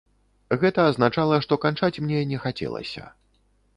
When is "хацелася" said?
2.47-3.03